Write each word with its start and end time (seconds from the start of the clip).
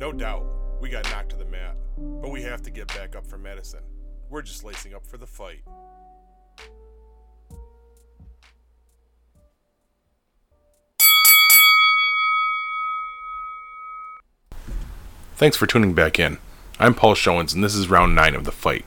No 0.00 0.12
doubt, 0.12 0.46
we 0.80 0.88
got 0.88 1.04
knocked 1.10 1.28
to 1.28 1.36
the 1.36 1.44
mat, 1.44 1.76
but 1.98 2.30
we 2.30 2.40
have 2.40 2.62
to 2.62 2.70
get 2.70 2.88
back 2.88 3.14
up 3.14 3.26
for 3.26 3.36
Madison. 3.36 3.80
We're 4.30 4.40
just 4.40 4.64
lacing 4.64 4.94
up 4.94 5.06
for 5.06 5.18
the 5.18 5.26
fight. 5.26 5.60
Thanks 15.36 15.58
for 15.58 15.66
tuning 15.66 15.92
back 15.92 16.18
in. 16.18 16.38
I'm 16.78 16.94
Paul 16.94 17.14
Showens, 17.14 17.52
and 17.52 17.62
this 17.62 17.74
is 17.74 17.90
round 17.90 18.14
9 18.14 18.34
of 18.34 18.44
the 18.44 18.52
fight. 18.52 18.86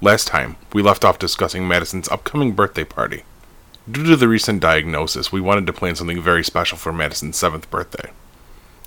Last 0.00 0.26
time, 0.26 0.56
we 0.72 0.82
left 0.82 1.04
off 1.04 1.20
discussing 1.20 1.68
Madison's 1.68 2.08
upcoming 2.08 2.50
birthday 2.50 2.82
party. 2.82 3.22
Due 3.88 4.06
to 4.06 4.16
the 4.16 4.26
recent 4.26 4.58
diagnosis, 4.60 5.30
we 5.30 5.40
wanted 5.40 5.68
to 5.68 5.72
plan 5.72 5.94
something 5.94 6.20
very 6.20 6.42
special 6.42 6.78
for 6.78 6.92
Madison's 6.92 7.40
7th 7.40 7.70
birthday. 7.70 8.10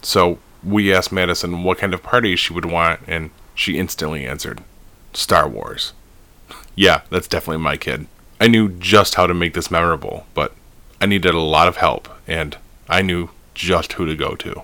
So, 0.01 0.39
we 0.65 0.93
asked 0.93 1.11
Madison 1.11 1.63
what 1.63 1.77
kind 1.77 1.93
of 1.93 2.03
party 2.03 2.35
she 2.35 2.53
would 2.53 2.65
want, 2.65 3.01
and 3.07 3.29
she 3.53 3.77
instantly 3.77 4.25
answered 4.25 4.61
Star 5.13 5.47
Wars. 5.47 5.93
Yeah, 6.75 7.01
that's 7.09 7.27
definitely 7.27 7.63
my 7.63 7.77
kid. 7.77 8.07
I 8.39 8.47
knew 8.47 8.69
just 8.69 9.15
how 9.15 9.27
to 9.27 9.33
make 9.33 9.53
this 9.53 9.71
memorable, 9.71 10.25
but 10.33 10.53
I 10.99 11.05
needed 11.05 11.33
a 11.33 11.39
lot 11.39 11.67
of 11.67 11.77
help, 11.77 12.09
and 12.27 12.57
I 12.89 13.01
knew 13.01 13.29
just 13.53 13.93
who 13.93 14.05
to 14.05 14.15
go 14.15 14.35
to. 14.35 14.63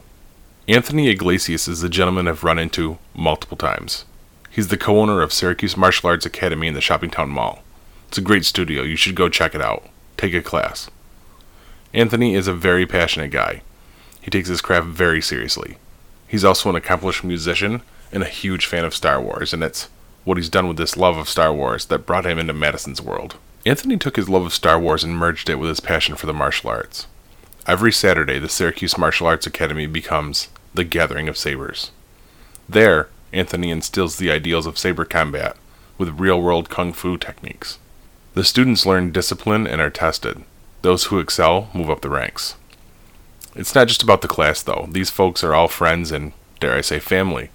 Anthony 0.67 1.07
Iglesias 1.07 1.67
is 1.67 1.83
a 1.83 1.89
gentleman 1.89 2.27
I've 2.27 2.43
run 2.43 2.59
into 2.59 2.97
multiple 3.15 3.57
times. 3.57 4.05
He's 4.49 4.67
the 4.67 4.77
co 4.77 4.99
owner 4.99 5.21
of 5.21 5.31
Syracuse 5.31 5.77
Martial 5.77 6.09
Arts 6.09 6.25
Academy 6.25 6.67
in 6.67 6.73
the 6.73 6.81
Shoppingtown 6.81 7.29
Mall. 7.29 7.63
It's 8.09 8.17
a 8.17 8.21
great 8.21 8.43
studio, 8.43 8.83
you 8.83 8.97
should 8.97 9.15
go 9.15 9.29
check 9.29 9.55
it 9.55 9.61
out. 9.61 9.87
Take 10.17 10.33
a 10.33 10.41
class. 10.41 10.89
Anthony 11.93 12.35
is 12.35 12.47
a 12.47 12.53
very 12.53 12.85
passionate 12.85 13.31
guy. 13.31 13.61
He 14.19 14.29
takes 14.29 14.49
his 14.49 14.61
craft 14.61 14.87
very 14.87 15.21
seriously. 15.21 15.77
He's 16.31 16.45
also 16.45 16.69
an 16.69 16.77
accomplished 16.77 17.25
musician 17.25 17.81
and 18.13 18.23
a 18.23 18.25
huge 18.25 18.65
fan 18.65 18.85
of 18.85 18.95
Star 18.95 19.21
Wars, 19.21 19.51
and 19.51 19.61
it's 19.61 19.89
what 20.23 20.37
he's 20.37 20.47
done 20.47 20.65
with 20.69 20.77
this 20.77 20.95
love 20.95 21.17
of 21.17 21.27
Star 21.27 21.53
Wars 21.53 21.87
that 21.87 22.05
brought 22.05 22.25
him 22.25 22.39
into 22.39 22.53
Madison's 22.53 23.01
world. 23.01 23.35
Anthony 23.65 23.97
took 23.97 24.15
his 24.15 24.29
love 24.29 24.45
of 24.45 24.53
Star 24.53 24.79
Wars 24.79 25.03
and 25.03 25.17
merged 25.17 25.49
it 25.49 25.55
with 25.55 25.67
his 25.67 25.81
passion 25.81 26.15
for 26.15 26.27
the 26.27 26.33
martial 26.33 26.69
arts. 26.69 27.07
Every 27.67 27.91
Saturday, 27.91 28.39
the 28.39 28.47
Syracuse 28.47 28.97
Martial 28.97 29.27
Arts 29.27 29.45
Academy 29.45 29.87
becomes 29.87 30.47
the 30.73 30.85
Gathering 30.85 31.27
of 31.27 31.37
Sabers. 31.37 31.91
There, 32.69 33.09
Anthony 33.33 33.69
instills 33.69 34.15
the 34.15 34.31
ideals 34.31 34.65
of 34.65 34.77
saber 34.77 35.03
combat 35.03 35.57
with 35.97 36.17
real 36.17 36.41
world 36.41 36.69
kung 36.69 36.93
fu 36.93 37.17
techniques. 37.17 37.77
The 38.35 38.45
students 38.45 38.85
learn 38.85 39.11
discipline 39.11 39.67
and 39.67 39.81
are 39.81 39.89
tested. 39.89 40.43
Those 40.81 41.05
who 41.05 41.19
excel 41.19 41.69
move 41.73 41.89
up 41.89 41.99
the 41.99 42.09
ranks. 42.09 42.55
It's 43.55 43.75
not 43.75 43.87
just 43.87 44.03
about 44.03 44.21
the 44.21 44.27
class, 44.27 44.61
though. 44.61 44.87
These 44.89 45.09
folks 45.09 45.43
are 45.43 45.53
all 45.53 45.67
friends 45.67 46.11
and, 46.11 46.33
dare 46.59 46.75
I 46.75 46.81
say, 46.81 46.99
family. 46.99 47.49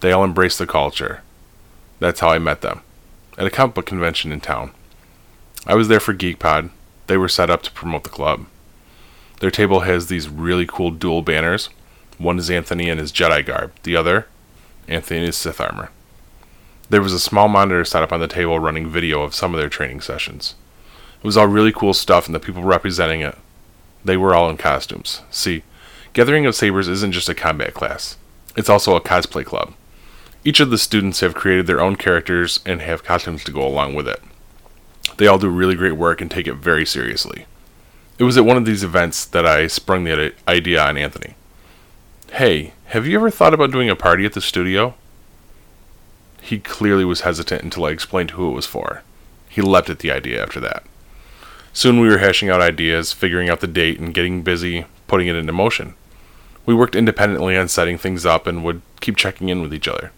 They 0.00 0.12
all 0.12 0.24
embrace 0.24 0.56
the 0.56 0.66
culture. 0.66 1.22
That's 1.98 2.20
how 2.20 2.30
I 2.30 2.38
met 2.38 2.62
them. 2.62 2.82
At 3.36 3.46
a 3.46 3.50
comic 3.50 3.74
book 3.74 3.86
convention 3.86 4.32
in 4.32 4.40
town. 4.40 4.70
I 5.66 5.74
was 5.74 5.88
there 5.88 6.00
for 6.00 6.14
GeekPod. 6.14 6.70
They 7.06 7.16
were 7.16 7.28
set 7.28 7.50
up 7.50 7.62
to 7.62 7.72
promote 7.72 8.04
the 8.04 8.10
club. 8.10 8.46
Their 9.40 9.50
table 9.50 9.80
has 9.80 10.06
these 10.06 10.28
really 10.28 10.66
cool 10.66 10.90
dual 10.90 11.22
banners. 11.22 11.68
One 12.18 12.38
is 12.38 12.50
Anthony 12.50 12.88
in 12.88 12.98
his 12.98 13.12
Jedi 13.12 13.44
garb, 13.44 13.72
the 13.82 13.94
other, 13.94 14.26
Anthony 14.88 15.20
in 15.20 15.26
his 15.26 15.36
Sith 15.36 15.60
armor. 15.60 15.90
There 16.88 17.02
was 17.02 17.12
a 17.12 17.20
small 17.20 17.48
monitor 17.48 17.84
set 17.84 18.02
up 18.02 18.12
on 18.12 18.20
the 18.20 18.28
table 18.28 18.58
running 18.58 18.88
video 18.88 19.22
of 19.22 19.34
some 19.34 19.52
of 19.52 19.60
their 19.60 19.68
training 19.68 20.00
sessions. 20.00 20.54
It 21.18 21.24
was 21.24 21.36
all 21.36 21.48
really 21.48 21.72
cool 21.72 21.92
stuff, 21.92 22.26
and 22.26 22.34
the 22.34 22.40
people 22.40 22.62
representing 22.62 23.20
it 23.20 23.36
they 24.06 24.16
were 24.16 24.34
all 24.34 24.48
in 24.48 24.56
costumes. 24.56 25.22
See, 25.30 25.62
Gathering 26.12 26.46
of 26.46 26.54
Sabers 26.54 26.88
isn't 26.88 27.12
just 27.12 27.28
a 27.28 27.34
combat 27.34 27.74
class, 27.74 28.16
it's 28.56 28.70
also 28.70 28.96
a 28.96 29.00
cosplay 29.00 29.44
club. 29.44 29.74
Each 30.44 30.60
of 30.60 30.70
the 30.70 30.78
students 30.78 31.20
have 31.20 31.34
created 31.34 31.66
their 31.66 31.80
own 31.80 31.96
characters 31.96 32.60
and 32.64 32.80
have 32.80 33.04
costumes 33.04 33.42
to 33.44 33.52
go 33.52 33.66
along 33.66 33.94
with 33.94 34.08
it. 34.08 34.22
They 35.16 35.26
all 35.26 35.38
do 35.38 35.48
really 35.48 35.74
great 35.74 35.96
work 35.96 36.20
and 36.20 36.30
take 36.30 36.46
it 36.46 36.54
very 36.54 36.86
seriously. 36.86 37.46
It 38.18 38.24
was 38.24 38.38
at 38.38 38.44
one 38.44 38.56
of 38.56 38.64
these 38.64 38.84
events 38.84 39.24
that 39.24 39.44
I 39.44 39.66
sprung 39.66 40.04
the 40.04 40.32
idea 40.48 40.82
on 40.82 40.96
Anthony. 40.96 41.34
Hey, 42.32 42.72
have 42.86 43.06
you 43.06 43.18
ever 43.18 43.30
thought 43.30 43.52
about 43.52 43.72
doing 43.72 43.90
a 43.90 43.96
party 43.96 44.24
at 44.24 44.32
the 44.32 44.40
studio? 44.40 44.94
He 46.40 46.58
clearly 46.58 47.04
was 47.04 47.22
hesitant 47.22 47.62
until 47.62 47.84
I 47.84 47.90
explained 47.90 48.32
who 48.32 48.48
it 48.48 48.54
was 48.54 48.66
for. 48.66 49.02
He 49.48 49.60
leapt 49.60 49.90
at 49.90 49.98
the 49.98 50.12
idea 50.12 50.42
after 50.42 50.60
that. 50.60 50.84
Soon 51.76 52.00
we 52.00 52.08
were 52.08 52.16
hashing 52.16 52.48
out 52.48 52.62
ideas, 52.62 53.12
figuring 53.12 53.50
out 53.50 53.60
the 53.60 53.66
date, 53.66 54.00
and 54.00 54.14
getting 54.14 54.40
busy 54.40 54.86
putting 55.06 55.26
it 55.26 55.36
into 55.36 55.52
motion. 55.52 55.94
We 56.64 56.74
worked 56.74 56.96
independently 56.96 57.54
on 57.54 57.68
setting 57.68 57.98
things 57.98 58.24
up 58.24 58.46
and 58.46 58.64
would 58.64 58.80
keep 59.02 59.14
checking 59.14 59.50
in 59.50 59.60
with 59.60 59.74
each 59.74 59.86
other. 59.86 60.10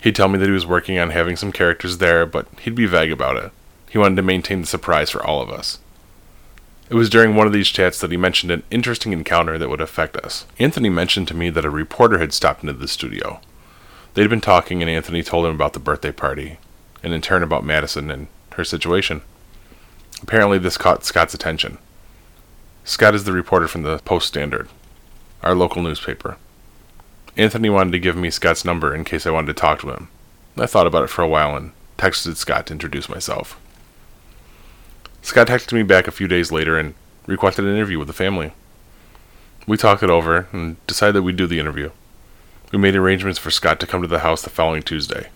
He'd 0.00 0.16
tell 0.16 0.26
me 0.26 0.40
that 0.40 0.46
he 0.46 0.50
was 0.50 0.66
working 0.66 0.98
on 0.98 1.10
having 1.10 1.36
some 1.36 1.52
characters 1.52 1.98
there, 1.98 2.26
but 2.26 2.48
he'd 2.62 2.74
be 2.74 2.86
vague 2.86 3.12
about 3.12 3.36
it. 3.36 3.52
He 3.90 3.98
wanted 3.98 4.16
to 4.16 4.22
maintain 4.22 4.60
the 4.60 4.66
surprise 4.66 5.08
for 5.08 5.24
all 5.24 5.40
of 5.40 5.50
us. 5.50 5.78
It 6.90 6.94
was 6.94 7.08
during 7.08 7.36
one 7.36 7.46
of 7.46 7.52
these 7.52 7.68
chats 7.68 8.00
that 8.00 8.10
he 8.10 8.16
mentioned 8.16 8.50
an 8.50 8.64
interesting 8.72 9.12
encounter 9.12 9.58
that 9.58 9.68
would 9.68 9.80
affect 9.80 10.16
us. 10.16 10.46
Anthony 10.58 10.88
mentioned 10.88 11.28
to 11.28 11.34
me 11.34 11.48
that 11.50 11.64
a 11.64 11.70
reporter 11.70 12.18
had 12.18 12.32
stopped 12.32 12.62
into 12.64 12.72
the 12.72 12.88
studio. 12.88 13.40
They'd 14.14 14.28
been 14.28 14.40
talking, 14.40 14.82
and 14.82 14.90
Anthony 14.90 15.22
told 15.22 15.46
him 15.46 15.54
about 15.54 15.74
the 15.74 15.78
birthday 15.78 16.10
party, 16.10 16.58
and 17.04 17.14
in 17.14 17.20
turn 17.20 17.44
about 17.44 17.64
Madison 17.64 18.10
and 18.10 18.26
her 18.54 18.64
situation. 18.64 19.22
Apparently, 20.22 20.58
this 20.58 20.78
caught 20.78 21.04
Scott's 21.04 21.34
attention. 21.34 21.78
Scott 22.84 23.14
is 23.14 23.24
the 23.24 23.32
reporter 23.32 23.68
from 23.68 23.82
the 23.82 23.98
Post 23.98 24.28
Standard, 24.28 24.68
our 25.42 25.54
local 25.54 25.82
newspaper. 25.82 26.36
Anthony 27.36 27.70
wanted 27.70 27.92
to 27.92 27.98
give 27.98 28.16
me 28.16 28.30
Scott's 28.30 28.64
number 28.64 28.94
in 28.94 29.04
case 29.04 29.26
I 29.26 29.30
wanted 29.30 29.48
to 29.48 29.60
talk 29.60 29.80
to 29.80 29.90
him. 29.90 30.08
I 30.56 30.66
thought 30.66 30.86
about 30.86 31.04
it 31.04 31.10
for 31.10 31.22
a 31.22 31.28
while 31.28 31.56
and 31.56 31.72
texted 31.96 32.36
Scott 32.36 32.66
to 32.66 32.72
introduce 32.72 33.08
myself. 33.08 33.58
Scott 35.22 35.46
texted 35.46 35.72
me 35.72 35.82
back 35.82 36.06
a 36.06 36.12
few 36.12 36.28
days 36.28 36.52
later 36.52 36.78
and 36.78 36.94
requested 37.26 37.64
an 37.64 37.74
interview 37.74 37.98
with 37.98 38.08
the 38.08 38.12
family. 38.12 38.52
We 39.66 39.76
talked 39.76 40.02
it 40.02 40.10
over 40.10 40.48
and 40.52 40.84
decided 40.86 41.14
that 41.14 41.22
we'd 41.22 41.36
do 41.36 41.46
the 41.46 41.60
interview. 41.60 41.90
We 42.72 42.78
made 42.78 42.96
arrangements 42.96 43.38
for 43.38 43.50
Scott 43.50 43.78
to 43.80 43.86
come 43.86 44.02
to 44.02 44.08
the 44.08 44.20
house 44.20 44.42
the 44.42 44.50
following 44.50 44.82
Tuesday. 44.82 45.28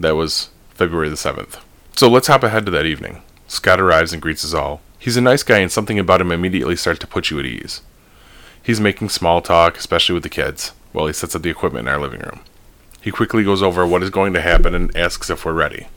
That 0.00 0.16
was 0.16 0.50
February 0.70 1.08
the 1.08 1.14
7th. 1.14 1.60
So 1.94 2.08
let's 2.08 2.26
hop 2.26 2.42
ahead 2.42 2.66
to 2.66 2.72
that 2.72 2.86
evening. 2.86 3.22
Scott 3.52 3.78
arrives 3.78 4.14
and 4.14 4.22
greets 4.22 4.46
us 4.46 4.54
all. 4.54 4.80
He's 4.98 5.18
a 5.18 5.20
nice 5.20 5.42
guy, 5.42 5.58
and 5.58 5.70
something 5.70 5.98
about 5.98 6.22
him 6.22 6.32
immediately 6.32 6.74
starts 6.74 7.00
to 7.00 7.06
put 7.06 7.28
you 7.28 7.38
at 7.38 7.44
ease. 7.44 7.82
He's 8.62 8.80
making 8.80 9.10
small 9.10 9.42
talk, 9.42 9.76
especially 9.76 10.14
with 10.14 10.22
the 10.22 10.30
kids, 10.30 10.72
while 10.92 11.06
he 11.06 11.12
sets 11.12 11.36
up 11.36 11.42
the 11.42 11.50
equipment 11.50 11.86
in 11.86 11.92
our 11.92 12.00
living 12.00 12.20
room. 12.20 12.40
He 13.02 13.10
quickly 13.10 13.44
goes 13.44 13.62
over 13.62 13.86
what 13.86 14.02
is 14.02 14.08
going 14.08 14.32
to 14.32 14.40
happen 14.40 14.74
and 14.74 14.96
asks 14.96 15.28
if 15.28 15.44
we're 15.44 15.52
ready. 15.52 15.88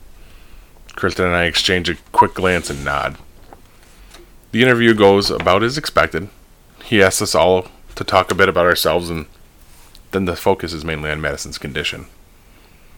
Kristen 0.96 1.24
and 1.24 1.34
I 1.34 1.44
exchange 1.44 1.88
a 1.88 1.96
quick 2.12 2.34
glance 2.34 2.68
and 2.68 2.84
nod. 2.84 3.16
The 4.52 4.60
interview 4.60 4.92
goes 4.92 5.30
about 5.30 5.62
as 5.62 5.78
expected. 5.78 6.28
He 6.84 7.02
asks 7.02 7.22
us 7.22 7.34
all 7.34 7.68
to 7.94 8.04
talk 8.04 8.30
a 8.30 8.34
bit 8.34 8.50
about 8.50 8.66
ourselves, 8.66 9.08
and 9.08 9.24
then 10.10 10.26
the 10.26 10.36
focus 10.36 10.74
is 10.74 10.84
mainly 10.84 11.10
on 11.10 11.22
Madison's 11.22 11.56
condition. 11.56 12.04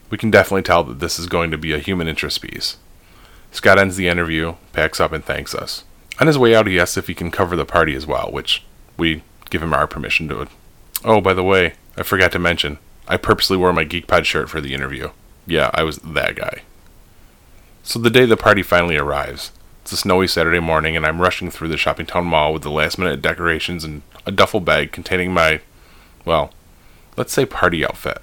We 0.09 0.17
can 0.17 0.29
definitely 0.29 0.63
tell 0.63 0.83
that 0.83 0.99
this 0.99 1.17
is 1.17 1.27
going 1.27 1.49
to 1.51 1.57
be 1.57 1.71
a 1.71 1.79
human 1.79 2.09
interest 2.09 2.41
piece. 2.41 2.75
Scott 3.51 3.79
ends 3.79 3.97
the 3.97 4.07
interview, 4.07 4.55
packs 4.73 4.99
up, 4.99 5.11
and 5.11 5.23
thanks 5.23 5.55
us. 5.55 5.83
On 6.19 6.27
his 6.27 6.37
way 6.37 6.53
out, 6.53 6.67
he 6.67 6.79
asks 6.79 6.97
if 6.97 7.07
he 7.07 7.15
can 7.15 7.31
cover 7.31 7.55
the 7.55 7.65
party 7.65 7.95
as 7.95 8.05
well, 8.05 8.31
which 8.31 8.63
we 8.97 9.23
give 9.49 9.63
him 9.63 9.73
our 9.73 9.87
permission 9.87 10.27
to. 10.29 10.47
Oh, 11.03 11.21
by 11.21 11.33
the 11.33 11.43
way, 11.43 11.73
I 11.97 12.03
forgot 12.03 12.31
to 12.33 12.39
mention, 12.39 12.77
I 13.07 13.17
purposely 13.17 13.57
wore 13.57 13.73
my 13.73 13.85
GeekPod 13.85 14.25
shirt 14.25 14.49
for 14.49 14.61
the 14.61 14.73
interview. 14.73 15.09
Yeah, 15.47 15.71
I 15.73 15.83
was 15.83 15.97
that 15.97 16.35
guy. 16.35 16.63
So 17.83 17.97
the 17.97 18.09
day 18.09 18.25
the 18.25 18.37
party 18.37 18.61
finally 18.61 18.97
arrives, 18.97 19.51
it's 19.81 19.93
a 19.93 19.97
snowy 19.97 20.27
Saturday 20.27 20.59
morning, 20.59 20.95
and 20.95 21.05
I'm 21.05 21.21
rushing 21.21 21.49
through 21.49 21.69
the 21.69 21.75
Shoppingtown 21.75 22.25
Mall 22.25 22.53
with 22.53 22.61
the 22.61 22.69
last 22.69 22.99
minute 22.99 23.21
decorations 23.21 23.83
and 23.83 24.03
a 24.25 24.31
duffel 24.31 24.59
bag 24.59 24.91
containing 24.91 25.33
my, 25.33 25.61
well, 26.25 26.53
let's 27.17 27.33
say 27.33 27.45
party 27.45 27.83
outfit. 27.83 28.21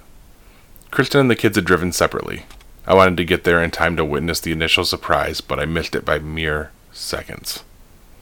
Kristen 0.91 1.19
and 1.19 1.29
the 1.29 1.35
kids 1.35 1.57
had 1.57 1.65
driven 1.65 1.91
separately, 1.91 2.45
I 2.87 2.93
wanted 2.93 3.17
to 3.17 3.25
get 3.25 3.43
there 3.43 3.61
in 3.61 3.71
time 3.71 3.97
to 3.97 4.05
witness 4.05 4.39
the 4.39 4.53
initial 4.53 4.85
surprise, 4.85 5.41
but 5.41 5.59
I 5.59 5.65
missed 5.65 5.93
it 5.93 6.05
by 6.05 6.19
mere 6.19 6.71
seconds. 6.93 7.63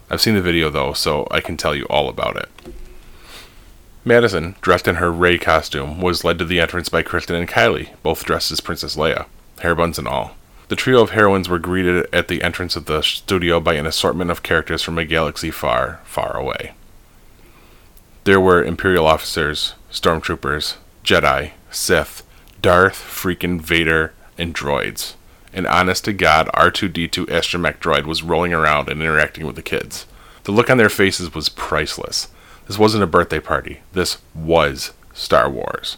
I've 0.09 0.21
seen 0.21 0.33
the 0.33 0.41
video 0.41 0.71
though, 0.71 0.93
so 0.93 1.27
I 1.29 1.39
can 1.39 1.55
tell 1.55 1.75
you 1.75 1.85
all 1.85 2.09
about 2.09 2.35
it. 2.35 2.49
Madison, 4.03 4.55
dressed 4.61 4.87
in 4.87 4.95
her 4.95 5.11
Rey 5.11 5.37
costume, 5.37 6.01
was 6.01 6.23
led 6.23 6.39
to 6.39 6.45
the 6.45 6.59
entrance 6.59 6.89
by 6.89 7.03
Kristen 7.03 7.35
and 7.35 7.47
Kylie, 7.47 7.89
both 8.01 8.25
dressed 8.25 8.51
as 8.51 8.59
Princess 8.59 8.95
Leia, 8.95 9.27
hair 9.59 9.75
buns 9.75 9.99
and 9.99 10.07
all. 10.07 10.35
The 10.67 10.75
trio 10.75 11.01
of 11.01 11.11
heroines 11.11 11.47
were 11.47 11.59
greeted 11.59 12.07
at 12.11 12.27
the 12.27 12.41
entrance 12.41 12.75
of 12.75 12.85
the 12.85 13.01
studio 13.01 13.59
by 13.59 13.75
an 13.75 13.85
assortment 13.85 14.31
of 14.31 14.43
characters 14.43 14.81
from 14.81 14.97
a 14.97 15.05
galaxy 15.05 15.51
far, 15.51 15.99
far 16.05 16.35
away. 16.35 16.73
There 18.23 18.41
were 18.41 18.63
Imperial 18.63 19.05
officers, 19.05 19.75
stormtroopers, 19.91 20.77
Jedi, 21.03 21.51
Sith, 21.69 22.23
Darth 22.61 22.95
freaking 22.95 23.61
Vader, 23.61 24.13
and 24.37 24.53
droids. 24.53 25.15
An 25.53 25.65
honest 25.65 26.05
to 26.05 26.13
God 26.13 26.49
R2D2 26.53 27.27
astromech 27.27 27.77
droid 27.77 28.05
was 28.05 28.23
rolling 28.23 28.53
around 28.53 28.89
and 28.89 29.01
interacting 29.01 29.45
with 29.45 29.55
the 29.55 29.61
kids. 29.61 30.05
The 30.43 30.51
look 30.51 30.69
on 30.69 30.77
their 30.77 30.89
faces 30.89 31.33
was 31.33 31.49
priceless. 31.49 32.27
This 32.67 32.77
wasn't 32.77 33.03
a 33.03 33.07
birthday 33.07 33.39
party. 33.39 33.79
This 33.93 34.17
was 34.33 34.93
Star 35.13 35.49
Wars. 35.49 35.97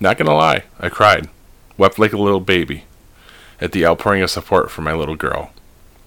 Not 0.00 0.18
gonna 0.18 0.34
lie, 0.34 0.64
I 0.80 0.88
cried, 0.88 1.28
wept 1.76 1.98
like 1.98 2.12
a 2.12 2.18
little 2.18 2.40
baby 2.40 2.84
at 3.60 3.72
the 3.72 3.86
outpouring 3.86 4.22
of 4.22 4.30
support 4.30 4.70
for 4.70 4.82
my 4.82 4.92
little 4.92 5.16
girl. 5.16 5.52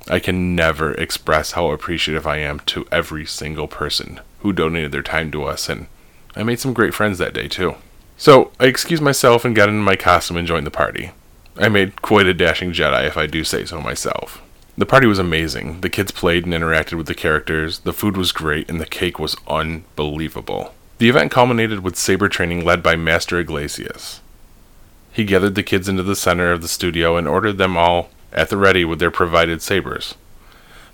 I 0.10 0.20
can 0.20 0.56
never 0.56 0.94
express 0.94 1.52
how 1.52 1.72
appreciative 1.72 2.26
I 2.26 2.38
am 2.38 2.60
to 2.62 2.88
every 2.92 3.26
single 3.26 3.68
person 3.68 4.20
who 4.40 4.54
donated 4.54 4.92
their 4.92 5.04
time 5.04 5.32
to 5.32 5.44
us, 5.44 5.70
and 5.70 5.88
I 6.36 6.44
made 6.44 6.60
some 6.60 6.74
great 6.74 6.94
friends 6.94 7.18
that 7.18 7.34
day 7.34 7.48
too. 7.48 7.76
So 8.18 8.52
I 8.60 8.66
excused 8.66 9.04
myself 9.04 9.46
and 9.46 9.56
got 9.56 9.70
into 9.70 9.82
my 9.82 9.96
costume 9.96 10.38
and 10.38 10.48
joined 10.48 10.66
the 10.66 10.72
party. 10.72 11.12
I 11.62 11.68
made 11.68 12.02
quite 12.02 12.26
a 12.26 12.34
dashing 12.34 12.72
Jedi, 12.72 13.06
if 13.06 13.18
I 13.18 13.28
do 13.28 13.44
say 13.44 13.66
so 13.66 13.82
myself. 13.82 14.42
The 14.78 14.86
party 14.86 15.08
was 15.08 15.20
amazing. 15.20 15.82
The 15.82 15.90
kids 15.90 16.10
played 16.10 16.46
and 16.46 16.54
interacted 16.54 16.94
with 16.94 17.08
the 17.08 17.14
characters, 17.14 17.80
the 17.80 17.92
food 17.92 18.16
was 18.16 18.32
great, 18.32 18.70
and 18.70 18.80
the 18.80 18.86
cake 18.86 19.20
was 19.20 19.36
unbelievable. 19.46 20.74
The 21.00 21.10
event 21.10 21.32
culminated 21.32 21.82
with 21.82 21.98
saber 21.98 22.30
training 22.30 22.64
led 22.64 22.82
by 22.82 22.96
Master 22.96 23.38
Iglesias. 23.40 24.22
He 25.12 25.26
gathered 25.26 25.56
the 25.56 25.64
kids 25.64 25.90
into 25.90 26.02
the 26.02 26.16
center 26.16 26.54
of 26.54 26.62
the 26.62 26.70
studio 26.70 27.18
and 27.18 27.28
ordered 27.28 27.58
them 27.58 27.76
all 27.76 28.10
at 28.32 28.50
the 28.50 28.56
ready 28.56 28.86
with 28.86 29.00
their 29.00 29.12
provided 29.12 29.62
sabers. 29.62 30.16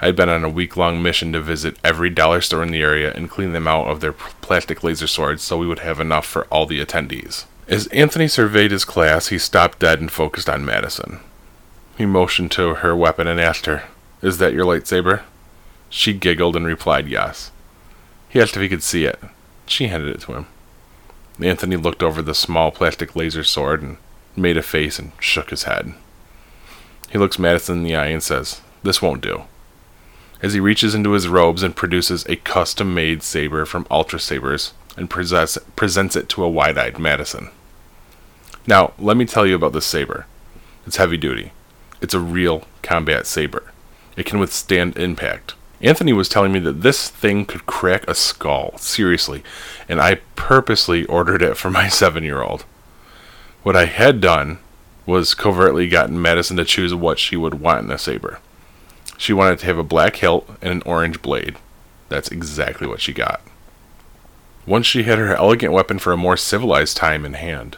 I 0.02 0.08
had 0.08 0.16
been 0.16 0.30
on 0.30 0.44
a 0.44 0.50
week 0.50 0.76
long 0.76 1.00
mission 1.04 1.32
to 1.34 1.42
visit 1.42 1.78
every 1.84 2.10
dollar 2.10 2.42
store 2.42 2.64
in 2.64 2.72
the 2.72 2.82
area 2.82 3.14
and 3.14 3.30
clean 3.30 3.54
them 3.54 3.68
out 3.68 3.86
of 3.86 4.02
their 4.02 4.14
plastic 4.14 4.84
laser 4.84 5.06
swords 5.06 5.44
so 5.44 5.60
we 5.60 5.68
would 5.68 5.80
have 5.80 6.00
enough 6.00 6.26
for 6.26 6.46
all 6.46 6.66
the 6.66 6.84
attendees. 6.84 7.46
As 7.68 7.88
Anthony 7.88 8.28
surveyed 8.28 8.70
his 8.70 8.86
class, 8.86 9.30
he 9.30 9.40
stopped 9.40 9.80
dead 9.80 10.00
and 10.00 10.12
focused 10.12 10.50
on 10.50 10.66
Madison. 10.66 11.20
He 11.98 12.06
motioned 12.06 12.52
to 12.52 12.76
her 12.76 12.96
weapon 12.96 13.26
and 13.26 13.42
asked 13.42 13.66
her, 13.66 13.84
Is 14.22 14.38
that 14.38 14.54
your 14.54 14.66
lightsaber? 14.66 15.24
She 15.90 16.14
giggled 16.14 16.56
and 16.56 16.66
replied 16.66 17.08
yes. 17.08 17.52
He 18.30 18.40
asked 18.40 18.56
if 18.56 18.62
he 18.62 18.70
could 18.70 18.84
see 18.84 19.06
it. 19.06 19.20
She 19.66 19.88
handed 19.88 20.16
it 20.16 20.22
to 20.22 20.34
him. 20.34 20.48
Anthony 21.42 21.76
looked 21.76 22.04
over 22.04 22.22
the 22.22 22.36
small 22.36 22.70
plastic 22.70 23.16
laser 23.16 23.44
sword 23.44 23.82
and 23.82 23.98
made 24.36 24.58
a 24.58 24.62
face 24.62 25.00
and 25.00 25.12
shook 25.20 25.50
his 25.50 25.64
head. 25.64 25.94
He 27.10 27.18
looks 27.18 27.40
Madison 27.40 27.78
in 27.78 27.84
the 27.84 27.96
eye 27.96 28.08
and 28.08 28.22
says, 28.22 28.62
This 28.84 29.02
won't 29.02 29.22
do. 29.22 29.44
As 30.42 30.54
he 30.54 30.60
reaches 30.60 30.94
into 30.94 31.12
his 31.12 31.28
robes 31.28 31.64
and 31.64 31.76
produces 31.76 32.26
a 32.28 32.36
custom 32.36 32.94
made 32.94 33.24
saber 33.24 33.66
from 33.66 33.88
Ultra 33.90 34.20
Sabers 34.20 34.74
and 34.98 35.10
presents, 35.10 35.58
presents 35.76 36.16
it 36.16 36.30
to 36.30 36.44
a 36.44 36.50
wide 36.50 36.78
eyed 36.78 37.00
Madison. 37.00 37.50
Now, 38.68 38.94
let 38.98 39.18
me 39.18 39.26
tell 39.26 39.46
you 39.46 39.56
about 39.56 39.74
this 39.74 39.86
saber. 39.86 40.26
It's 40.88 40.98
heavy 40.98 41.18
duty. 41.18 41.52
It's 42.02 42.14
a 42.14 42.20
real 42.20 42.64
combat 42.82 43.28
saber. 43.28 43.72
It 44.18 44.26
can 44.26 44.40
withstand 44.40 44.98
impact. 44.98 45.56
Anthony 45.82 46.14
was 46.14 46.30
telling 46.30 46.52
me 46.52 46.60
that 46.60 46.82
this 46.82 47.10
thing 47.10 47.46
could 47.46 47.66
crack 47.66 48.08
a 48.08 48.16
skull, 48.16 48.78
seriously, 48.78 49.44
and 49.90 50.00
I 50.00 50.16
purposely 50.36 51.06
ordered 51.06 51.42
it 51.42 51.58
for 51.58 51.70
my 51.70 51.88
seven 51.90 52.24
year 52.24 52.42
old. 52.42 52.66
What 53.64 53.76
I 53.76 53.86
had 53.86 54.22
done 54.22 54.60
was 55.06 55.34
covertly 55.34 55.88
gotten 55.88 56.22
Madison 56.22 56.58
to 56.58 56.66
choose 56.66 56.94
what 56.94 57.20
she 57.20 57.36
would 57.36 57.56
want 57.56 57.86
in 57.86 57.92
a 57.92 57.98
saber. 57.98 58.40
She 59.18 59.34
wanted 59.34 59.60
to 59.60 59.66
have 59.68 59.78
a 59.78 59.84
black 59.84 60.18
hilt 60.18 60.50
and 60.62 60.72
an 60.72 60.82
orange 60.86 61.22
blade. 61.22 61.58
That's 62.10 62.30
exactly 62.30 62.88
what 62.88 63.02
she 63.02 63.14
got. 63.14 63.42
Once 64.66 64.86
she 64.86 65.04
had 65.04 65.20
her 65.20 65.36
elegant 65.36 65.72
weapon 65.72 66.00
for 66.00 66.12
a 66.12 66.18
more 66.18 66.36
civilized 66.36 66.98
time 66.98 67.26
in 67.26 67.34
hand, 67.34 67.78